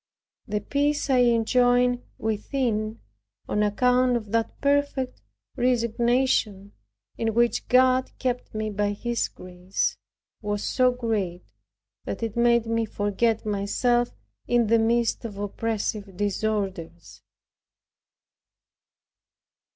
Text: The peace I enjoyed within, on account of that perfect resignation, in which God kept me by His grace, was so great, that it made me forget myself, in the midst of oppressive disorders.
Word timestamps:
The 0.47 0.61
peace 0.61 1.11
I 1.11 1.19
enjoyed 1.19 2.01
within, 2.17 3.01
on 3.47 3.61
account 3.61 4.17
of 4.17 4.31
that 4.31 4.59
perfect 4.59 5.21
resignation, 5.55 6.71
in 7.19 7.35
which 7.35 7.67
God 7.67 8.09
kept 8.17 8.55
me 8.55 8.71
by 8.71 8.93
His 8.93 9.27
grace, 9.27 9.95
was 10.41 10.63
so 10.63 10.91
great, 10.91 11.51
that 12.05 12.23
it 12.23 12.35
made 12.35 12.65
me 12.65 12.83
forget 12.83 13.45
myself, 13.45 14.09
in 14.47 14.65
the 14.65 14.79
midst 14.79 15.23
of 15.23 15.37
oppressive 15.37 16.17
disorders. 16.17 17.21